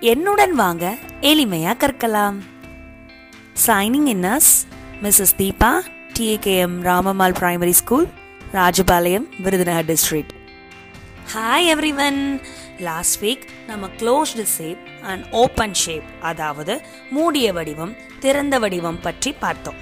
என்னுடன் 0.00 0.54
வாங்க 0.54 0.96
எளிமையா 1.20 1.72
கற்கலாம். 1.76 2.36
Signing 3.66 4.06
in 4.06 4.24
as 4.24 4.66
Mrs 5.02 5.34
Deepa 5.38 5.80
TAKM 6.12 6.80
Ramammal 6.80 7.32
primary 7.32 7.70
school 7.70 8.06
Rajapalayam 8.52 9.26
Virudhunagar 9.38 9.84
district 9.84 10.32
hi 11.34 11.66
everyone 11.66 12.40
last 12.78 13.24
week 13.24 13.42
நம்ம 13.66 13.86
closed 13.86 14.42
shape 14.42 14.78
and 15.02 15.24
open 15.30 15.74
shape 15.74 16.02
அதாவது 16.20 16.80
மூடிய 17.10 17.52
வடிவம் 17.52 17.94
திறந்த 18.20 18.58
வடிவம் 18.58 19.00
பற்றி 19.00 19.32
பார்த்தோம். 19.32 19.76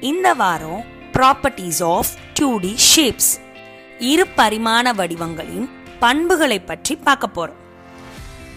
இந்த 0.00 0.34
வாரம் 0.34 0.84
properties 1.12 1.82
of 1.84 2.08
two 2.34 2.58
D 2.58 2.74
shapes 2.94 3.40
இரு 3.98 4.26
பரிமாண 4.36 4.92
வடிவங்களின் 4.92 5.68
பண்புகளை 5.98 6.60
பற்றி 6.60 6.96
பார்க்க 6.96 7.26
போகிறோம் 7.26 7.63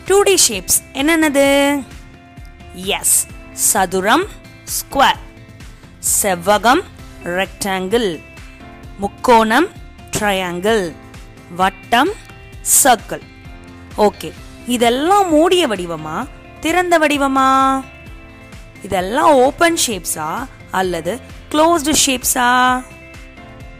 டூ 0.09 0.21
டி 0.21 0.35
ஷேப்ஸ் 0.49 0.77
என்னென்னது? 0.93 1.45
எஸ் 2.73 3.27
சதுரம் 3.51 4.23
ஸ்கொயர் 4.75 5.19
செவ்வகம் 6.21 6.82
ரெக்டாங்கிள் 7.23 8.19
முக்கோணம் 8.97 9.68
ட்ரையாங்கிள் 10.18 10.93
வட்டம் 11.55 12.09
சர்க்கிள் 12.83 13.21
ஓகே 13.97 14.32
இதெல்லாம் 14.68 15.27
மூடிய 15.29 15.68
வடிவமா? 15.68 16.27
திறந்த 16.60 16.99
வடிவமா? 16.99 17.82
இதெல்லாம் 18.83 19.33
ஓப்பன் 19.33 19.77
ஷேப்ஸா 19.87 20.47
அல்லது 20.71 21.19
closed 21.51 21.93
ஷேப்ஸா 22.05 22.83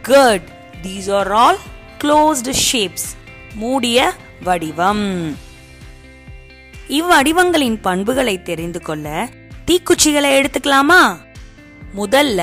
good 0.02 0.48
these 0.82 1.10
are 1.10 1.32
all 1.32 1.58
closed 2.04 2.54
shapes 2.72 3.08
மூடிய 3.54 4.12
வடிவம். 4.42 5.36
இவ்வடிவங்களின் 6.96 7.78
பண்புகளை 7.80 8.34
தெரிந்து 8.42 8.80
கொள்ள 8.80 9.28
தீக்குச்சிகளை 9.66 10.30
எடுத்துக்கலாமா? 10.38 11.02
முதல்ல 11.96 12.40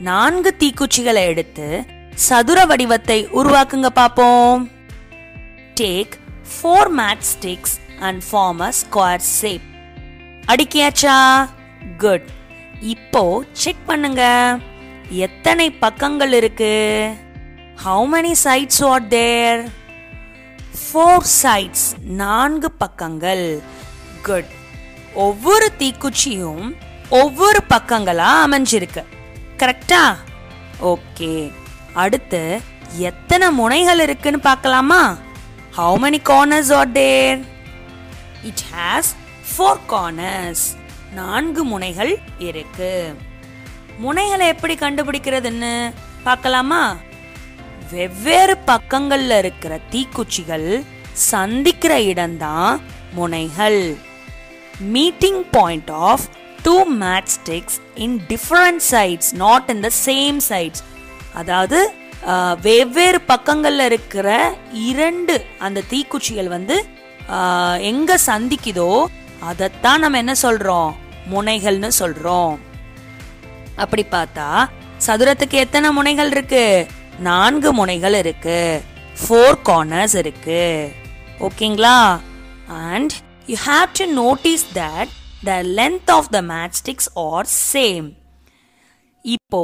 நான்கு 0.00 0.50
தீக்குச்சிகளை 0.58 1.22
எடுத்து 1.32 1.68
சதுர 2.26 2.58
வடிவத்தை 2.64 3.16
உருவாக்குங்க 3.40 3.88
பாப்போம். 4.00 4.62
Take 5.80 6.14
four 6.52 6.90
matchsticks 7.32 7.76
and 8.00 8.22
form 8.28 8.60
a 8.68 8.70
square 8.80 9.24
shape 9.38 9.66
அடிக்கியாச்சா? 10.52 11.18
Good 11.98 12.28
இப்போ 12.94 13.44
செக் 13.52 13.86
பண்ணுங்க. 13.86 14.22
எத்தனை 15.26 15.66
பக்கங்கள் 15.84 16.32
இருக்கு? 16.32 16.74
How 17.84 18.04
many 18.14 18.34
sides 18.44 18.82
are 18.90 19.06
there 19.06 19.62
four 20.82 21.26
sides 21.42 21.86
நான்கு 22.22 22.70
பக்கங்கள். 22.82 23.46
குட் 24.28 24.50
ஒவ்வொரு 25.24 25.66
தீக்குச்சியும் 25.78 26.64
ஒவ்வொரு 27.10 27.60
பக்கங்களா 27.68 28.30
அமைஞ்சிருக்கு. 28.46 29.02
கரெக்டா 29.60 30.02
ஓகே 30.92 31.32
அடுத்து 32.02 32.40
எத்தனை 33.10 33.46
முனைகள் 33.50 34.00
இருக்குன்னு 34.00 34.40
பார்க்கலாமா? 34.40 35.02
How 35.76 35.96
many 36.04 36.20
corners 36.30 36.72
are 36.78 36.92
there 36.92 37.40
it 38.42 38.64
has 38.72 39.10
four 39.50 39.80
corners 39.92 40.64
நான்கு 41.14 41.64
முனைகள் 41.64 42.12
இருக்கு. 42.38 42.92
முனைகளை 44.04 44.46
எப்படி 44.54 44.74
கண்டுபிடிக்கிறதுன்னு 44.74 45.72
பார்க்கலாமா? 46.22 46.82
வெவ்வேறு 47.90 48.56
பக்கங்கள்ல 48.66 49.38
இருக்கிற 49.38 49.78
தீக்குச்சிகள் 49.92 50.68
சந்திக்கிற 51.12 51.94
இடம்தான் 52.12 52.80
முனைகள். 53.12 53.80
Meeting 54.80 55.40
point 55.50 55.90
of 55.90 56.24
two 56.62 56.74
matchsticks 57.36 57.78
in 57.94 58.16
different 58.28 58.82
sides 58.90 59.30
not 59.44 59.70
in 59.74 59.80
the 59.80 59.90
same 60.06 60.38
sides 60.48 60.82
அதாவது 61.34 61.78
வெவ்வேறு 62.60 63.20
பக்கங்களில் 63.20 63.84
இருக்கிற 63.90 64.28
இரண்டு 64.72 65.34
அந்த 65.58 65.82
தீக்குச்சிகள் 65.90 66.48
வந்து 66.56 66.76
எங்க 67.90 68.18
சந்திக்குதோ 68.26 68.90
அதைத்தான் 69.48 70.00
நம்ம 70.00 70.18
என்ன 70.22 70.34
சொல்றோம்? 70.42 70.90
முனைகள்னு 71.32 71.90
சொல்றோம். 71.98 72.54
அப்படி 73.76 74.04
பார்த்தா 74.10 74.48
சதுரத்துக்கு 75.06 75.56
எத்தனை 75.64 75.88
முனைகள் 75.90 76.30
இருக்கு? 76.30 76.64
நான்கு 77.18 77.72
முனைகள் 77.72 78.14
இருக்கு. 78.14 78.60
ஃபோர் 79.20 79.58
கார்னர்ஸ் 79.68 80.16
இருக்கு. 80.22 80.62
ஓகேங்களா 81.46 81.96
and 82.92 83.12
you 83.50 83.56
have 83.66 83.90
to 83.98 84.04
notice 84.12 84.64
that 84.78 85.10
the 85.48 85.52
length 85.78 86.10
of 86.14 86.28
the 86.36 86.38
matchsticks 86.52 87.06
are 87.24 87.48
same 87.72 88.06
இப்போ 89.24 89.62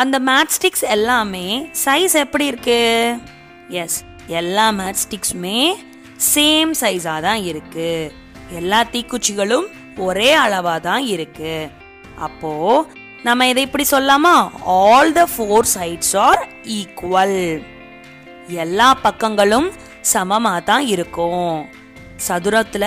அந்த 0.00 0.16
மேட்ச்ஸ்டிக்ஸ் 0.30 0.84
எல்லாமே 0.96 1.46
சைஸ் 1.84 2.14
எப்படி 2.24 2.44
இருக்கு? 2.50 2.82
எஸ் 3.82 3.96
எல்லா 4.40 4.66
மேட்ச்ஸ்டிக்ஸுமே 4.80 5.60
சேம் 6.34 6.70
சைஸாக 6.82 7.24
தான் 7.28 7.40
இருக்கு. 7.50 7.90
எல்லா 8.58 8.80
தீக்குச்சிகளும் 8.92 9.66
ஒரே 10.08 10.30
அளவாக 10.44 10.84
தான் 10.88 11.06
இருக்கு. 11.14 11.56
அப்போ 12.26 12.52
நம்ம 13.26 13.48
இதை 13.52 13.64
இப்படி 13.68 13.86
சொல்லாமா? 13.94 14.36
All 14.84 15.12
the 15.20 15.24
four 15.34 15.68
sides 15.76 16.14
are 16.26 16.42
equal 16.78 17.38
எல்லா 18.64 18.90
பக்கங்களும் 19.06 19.68
சமமாக 20.14 20.66
தான் 20.70 20.86
இருக்கும். 20.94 21.54
சதுரத்துல 22.26 22.84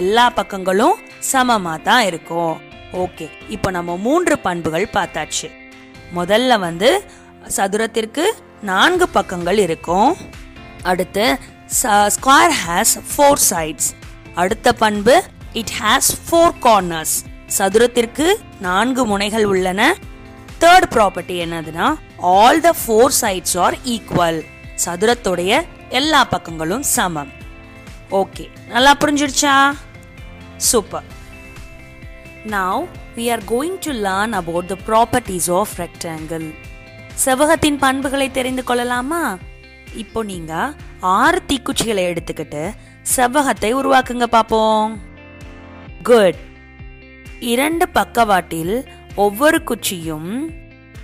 எல்லா 0.00 0.24
பக்கங்களும் 0.38 0.96
சமமா 1.30 1.74
தான் 1.88 2.04
இருக்கும். 2.10 2.56
ஓகே 3.04 3.26
இப்போ 3.54 3.68
நம்ம 3.76 3.96
மூன்று 4.06 4.34
பண்புகள் 4.46 4.86
பார்த்தாச்சு. 4.96 5.48
முதல்ல 6.18 6.58
வந்து 6.66 6.90
சதுரத்திற்கு 7.56 8.24
நான்கு 8.70 9.06
பக்கங்கள் 9.16 9.58
இருக்கும். 9.66 10.10
அடுத்து 10.90 11.24
ஸ்கொயர் 12.16 12.54
ஹேஸ் 12.64 12.94
ஃபோர் 13.10 13.42
சைட்ஸ் 13.50 13.88
அடுத்த 14.42 14.68
பண்பு 14.82 15.14
இட் 15.60 15.74
ஹேஸ் 15.80 16.10
ஃபோர் 16.26 16.54
கார்னர்ஸ் 16.66 17.16
சதுரத்திற்கு 17.56 18.26
நான்கு 18.66 19.02
முனைகள் 19.10 19.46
உள்ளன. 19.52 19.82
தேர்ட் 20.62 20.86
ப்ராப்பர்ட்டி 20.94 21.36
என்னதுன்னா 21.44 21.88
all 22.34 22.60
the 22.66 22.70
four 22.82 23.14
sides 23.20 23.56
are 23.64 23.76
equal 23.94 24.40
சதுரத்துடைய 24.84 25.60
எல்லா 26.00 26.20
பக்கங்களும் 26.32 26.84
சமம். 26.96 27.30
ஓகே 28.10 28.48
நல்லா 28.68 28.92
புரிஞ்சிடுச்சா? 29.00 29.74
Super 30.56 31.04
now 32.46 32.86
we 33.16 33.30
are 33.30 33.42
going 33.50 33.78
to 33.80 33.92
learn 33.92 34.32
about 34.32 34.66
the 34.66 34.76
properties 34.88 35.50
of 35.50 35.74
rectangle 35.78 36.46
செவ்வகத்தின் 37.24 37.78
பண்புகளை 37.78 38.30
தெரிந்து 38.30 38.64
கொள்ளலாமா? 38.64 39.38
இப்போ 39.94 40.22
நீங்க 40.22 40.74
ஆறு 41.00 41.42
தீக்குச்சிகளை 41.48 42.04
எடுத்துக்கிட்டு 42.10 42.62
செவ்வகத்தை 43.16 43.70
உருவாக்குங்க 43.80 44.24
பார்ப்போம் 44.24 45.00
குட் 46.02 46.40
இரண்டு 47.40 47.88
பக்கவாட்டில் 47.88 48.88
ஒவ்வொரு 49.14 49.62
குச்சியும் 49.70 50.30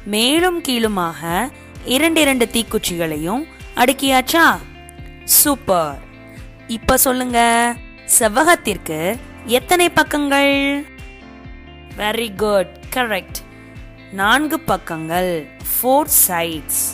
மேலும் 0.04 0.60
கீழுமாக 0.60 1.50
இரண்டு 1.84 2.20
இரண்டு 2.20 2.48
தீக்குச்சிகளையும் 2.54 3.44
அடுக்கியாச்சா? 3.76 4.59
சூப்பர் 5.25 6.00
இப்ப 6.76 6.97
சொல்லுங்க. 7.04 7.38
செவ்வகத்திற்கு 8.19 8.98
எத்தனை 9.58 9.86
பக்கங்கள்? 9.98 10.54
வெரி 11.98 12.28
குட் 12.42 12.72
கரெக்ட் 12.94 13.38
நான்கு 14.20 14.56
பக்கங்கள். 14.70 15.32
ஃபோர் 15.70 16.10
சைட்ஸ் 16.26 16.84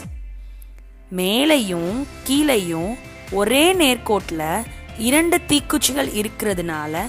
மேலையும் 1.18 1.94
கீழையும் 2.26 2.92
ஒரே 3.38 3.64
நேர்கோட்டில் 3.80 4.64
இரண்டு 5.08 5.36
தீக்குச்சிகள் 5.50 6.10
இருக்கிறதுனால 6.20 7.02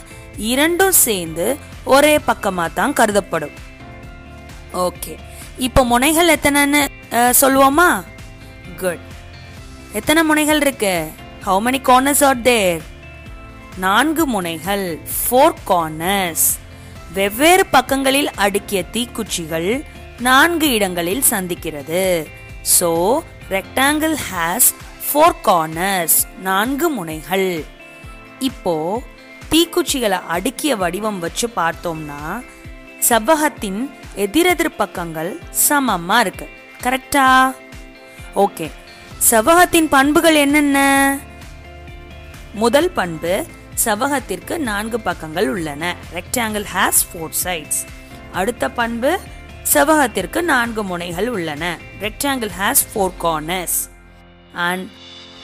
இரண்டும் 0.52 0.96
சேர்ந்து 1.05 1.47
ஒரே 1.96 2.16
பக்கமாக 2.29 2.75
தான் 2.79 2.97
கருதப்படும். 2.99 3.55
ஓகே 4.85 5.16
இப்போ 5.67 5.81
முனைகள் 5.93 6.34
எத்தனைன்னு 6.35 6.81
சொல்லுவோமா? 7.41 7.90
குட் 8.84 9.07
எத்தனை 9.99 10.23
முனைகள் 10.23 10.61
இருக்குது 10.66 11.11
how 11.46 11.61
many 11.66 11.79
corners 11.88 12.22
are 12.28 12.41
there 12.47 12.82
நான்கு 13.84 14.23
முனைகள் 14.34 14.84
ஃபோர் 15.14 15.55
கார்னர்ஸ் 15.70 16.43
வெவ்வேறு 17.16 17.64
பக்கங்களில் 17.76 18.29
அடுக்கிய 18.46 18.79
தீக்குச்சிகள் 18.96 19.70
நான்கு 20.28 20.67
இடங்களில் 20.78 21.23
சந்திக்கிறது. 21.32 22.03
So 22.76 22.90
rectangle 23.55 24.14
has 24.28 24.67
four 25.05 25.38
corners 25.47 26.17
நான்கு 26.47 26.90
முனைகள். 26.97 27.49
இப்போ 28.49 28.76
தீக்குச்சிகளை 29.53 30.20
அடுக்கிய 30.35 30.78
வடிவம் 30.84 31.20
வச்சு 31.26 31.49
பார்த்தோம்னா 31.58 32.22
செவ்வகத்தின் 33.09 33.82
எதிரெதிர் 34.28 34.79
பக்கங்கள் 34.84 35.32
சமமா 35.66 36.20
இருக்கு. 36.26 36.47
கரெக்டா 36.85 37.28
ஓகே 38.46 38.70
செவ்வகத்தின் 39.32 39.91
பண்புகள் 39.97 40.38
என்னென்ன? 40.46 40.79
முதல் 42.53 42.90
பண்பு 42.92 43.46
செவ்வகத்திற்கு 43.84 44.58
நான்கு 44.58 45.00
பக்கங்கள் 45.00 45.50
உள்ளன. 45.50 45.96
ரெக்டாங்கிள் 46.14 46.66
ஹேஸ் 46.74 47.02
ஃபோர் 47.09 47.34
சைட்ஸ் 47.44 47.86
அடுத்த 48.32 48.70
பண்பு 48.70 49.20
செவ்வகத்திற்கு 49.74 50.42
நான்கு 50.42 50.84
முனைகள் 50.84 51.28
உள்ளன. 51.28 51.78
Rectangle 52.02 52.52
has 52.59 52.84
four 52.94 53.12
corners 53.20 53.90
and 54.53 54.88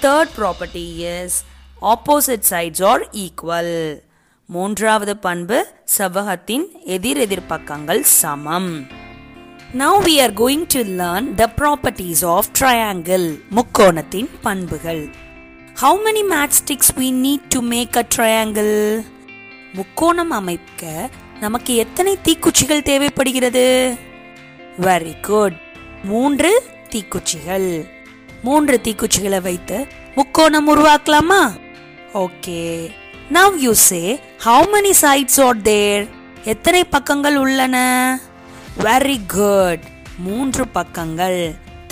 third 0.01 0.33
property 0.37 0.85
is 0.97 1.43
opposite 1.81 2.45
sides 2.49 2.83
are 2.83 3.09
equal 3.09 4.01
மூன்றாவது 4.45 5.17
பண்பு 5.17 5.67
செவ்வகத்தின் 5.97 6.65
எதிரெதிர் 6.83 7.45
பக்கங்கள் 7.47 8.01
சமம். 8.01 8.87
Now 9.73 10.01
we 10.07 10.21
are 10.21 10.33
going 10.33 10.65
to 10.67 10.79
learn 10.79 11.33
the 11.33 11.49
properties 11.55 12.25
of 12.25 12.45
triangle 12.59 13.39
முக்கோணத்தின் 13.55 14.29
பண்புகள். 14.41 15.09
How 15.81 15.91
many 16.05 16.21
matchsticks 16.23 16.87
we 16.99 17.07
need 17.23 17.41
to 17.53 17.59
make 17.71 17.95
a 18.01 18.03
triangle? 18.13 19.03
முக்கோணம் 19.73 20.31
அமைக்க 20.37 21.09
நமக்கு 21.39 21.75
எத்தனை 21.75 22.17
தீக்குச்சிகள் 22.23 22.81
தேவைப்படுகிறது? 22.81 23.65
வெரி 24.81 25.13
குட் 25.21 25.57
மூன்று 26.03 26.51
தீக்குச்சிகள். 26.89 27.69
மூன்று 28.43 28.79
தீக்குச்சிகளை 28.83 29.41
வைத்து 29.41 29.87
முக்கோணம் 30.15 30.69
உருவாக்கலாமா? 30.75 31.41
Okay 32.13 32.89
now 33.37 33.61
you 33.67 33.73
say 33.73 34.01
how 34.45 34.67
many 34.73 34.93
sides 35.03 35.39
are 35.45 35.61
there 35.61 36.09
எத்தனை 36.43 36.83
பக்கங்கள் 36.83 37.35
உள்ளன? 37.45 37.77
வெரி 38.79 39.19
குட் 39.37 39.85
மூன்று 40.17 40.67
பக்கங்கள். 40.67 41.41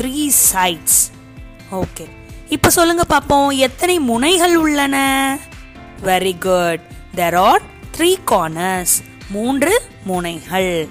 த்ரீ 0.01 0.29
சைட்ஸ் 0.53 1.01
ஓகே 1.71 2.07
இப்போ 2.49 2.69
சொல்லுங்க 2.69 3.03
பார்ப்போம் 3.03 3.49
எத்தனை 3.49 3.99
முனைகள் 3.99 4.55
உள்ளன? 4.55 4.97
Very 6.03 6.33
good 6.39 6.79
there 7.15 7.35
are 7.35 7.61
three 7.97 8.15
corners 8.25 8.95
மூன்று 9.29 9.81
முனைகள். 10.03 10.87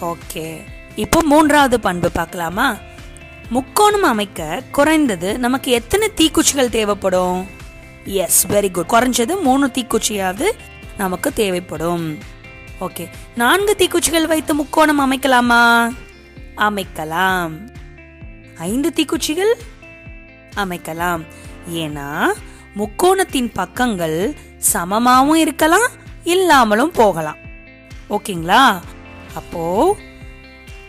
ஓகே 0.00 0.60
இப்போ 0.96 1.22
மூன்றாவது 1.22 1.80
பண்பு 1.80 2.10
பார்க்கலாமா? 2.10 2.76
முக்கோணம் 3.50 4.02
அமைக்க 4.02 4.62
குறைந்தது 4.72 5.38
நமக்கு 5.38 5.70
எத்தனை 5.72 6.10
தீக்குச்சிகள் 6.16 6.68
தேவைப்படும்? 6.68 7.46
எஸ் 8.04 8.46
வெரி 8.46 8.70
குட் 8.70 8.92
குறைஞ்சது 8.92 9.40
மூணு 9.40 9.66
தீக்குச்சியாவது 9.66 10.50
நமக்கு 10.96 11.32
தேவைப்படும். 11.32 12.18
ஓகே 12.80 13.08
நான்கு 13.36 13.76
தீக்குச்சிகள் 13.78 14.26
வைத்து 14.26 14.54
முக்கோணம் 14.54 15.00
அமைக்கலாமா? 15.00 15.90
அமைக்கலாம். 16.56 17.52
ஐந்து 18.58 18.92
தீக்குச்சிகள்? 18.96 19.54
அமைக்கலாம். 20.64 21.22
ஏன்னா 21.82 22.08
முக்கோணத்தின் 22.78 23.50
பக்கங்கள் 23.60 24.18
சமமாகவும் 24.72 25.40
இருக்கலாம் 25.44 25.88
இல்லாமலும் 26.24 26.90
போகலாம். 26.90 27.38
ஓகேங்களா? 28.10 28.64
அப்போ 29.34 29.64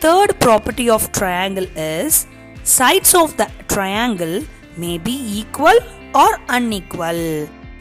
third 0.03 0.33
property 0.45 0.85
of 0.95 1.07
triangle 1.17 1.67
is 1.87 2.19
sides 2.77 3.15
of 3.21 3.35
the 3.35 3.47
triangle 3.73 4.35
may 4.77 4.91
be 4.97 5.15
equal 5.39 5.81
or 6.11 6.39
unequal 6.47 7.25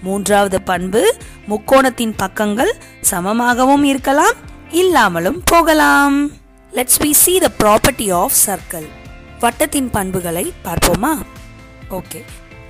மூன்றாவது 0.02 0.58
பண்பு 0.62 1.02
முக்கோணத்தின் 1.50 2.14
பக்கங்கள் 2.16 2.72
சமமாகவும் 3.10 3.82
இருக்கலாம் 3.82 4.36
இல்லாமலும் 4.70 5.40
போகலாம். 5.44 6.16
Let's 6.72 6.98
we 7.02 7.10
see 7.22 7.34
the 7.38 7.48
property 7.58 8.06
of 8.14 8.36
circle 8.46 8.86
வட்டத்தின் 9.40 9.90
பண்புகளை 9.90 10.44
பார்ப்போமா? 10.64 11.12
ஓகே 11.96 12.20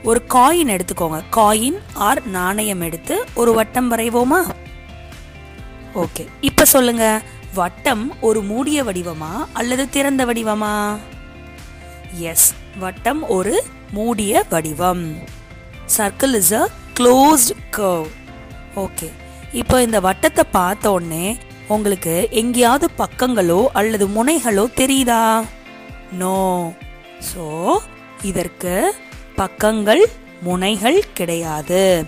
ஒரு 0.03 0.21
காயின் 0.35 0.73
எடுத்துக்கோங்க. 0.75 1.19
காயின் 1.37 1.79
ஆர் 2.07 2.21
நாணயம் 2.27 2.81
எடுத்து 2.81 3.15
ஒரு 3.35 3.53
வட்டம் 3.55 3.89
வரைவோமா? 3.93 4.41
ஓகே 5.95 6.25
இப்ப 6.41 6.65
சொல்லுங்க. 6.65 7.07
வட்டம் 7.55 8.05
ஒரு 8.21 8.41
மூடிய 8.43 8.79
வடிவமா 8.85 9.33
அல்லது 9.53 9.85
திறந்த 9.89 10.25
வடிவமா? 10.25 10.75
எஸ் 12.31 12.49
வட்டம் 12.79 13.23
ஒரு 13.29 13.55
மூடிய 13.91 14.45
வடிவம். 14.51 15.05
Circle 15.97 16.35
is 16.35 16.53
a 16.53 16.65
closed 17.01 17.53
curve 17.77 18.09
okay 18.85 19.09
இப்போ 19.53 19.77
இந்த 19.83 19.99
வட்டத்தை 20.01 20.45
பார்த்த 20.51 20.93
உடனே 20.93 21.27
உங்களுக்கு 21.67 22.15
எங்கேயாவது 22.31 22.89
பக்கங்களோ 22.99 23.61
அல்லது 23.73 24.07
முனைகளோ 24.09 24.65
தெரியுதா? 24.81 25.23
நோ 26.13 26.39
ஸோ 27.31 27.45
இதற்கு 28.23 28.75
பக்கங்கள் 29.39 30.05
முனைகள் 30.43 31.05
கிடையாது. 31.15 32.05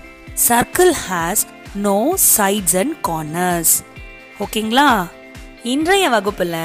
Circle 0.48 0.92
has 1.08 1.42
no 1.74 2.16
sides 2.36 2.76
and 2.78 2.96
corners 3.08 3.74
ஓகேங்களா? 4.40 5.06
இன்றைய 5.62 6.10
வகுப்புல 6.10 6.56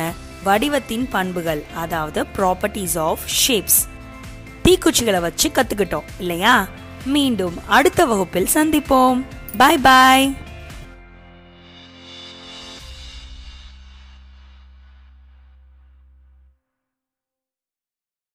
வடிவத்தின் 0.44 1.08
பண்புகள் 1.10 1.64
அதாவது 1.76 2.26
ப்ராப்பர்ட்டிஸ் 2.38 2.98
ஆஃப் 3.00 3.20
ஷேப்ஸ் 3.42 3.80
தீக்குச்சிகளை 4.64 5.20
வச்சு 5.20 5.50
கத்துக்கிட்டோம் 5.50 6.10
இல்லையா? 6.20 6.68
மீண்டும் 7.06 7.58
அடுத்த 7.68 8.06
வகுப்பில் 8.06 8.50
சந்திப்போம். 8.54 9.22
பாய் 9.58 9.78
பாய் 9.78 10.36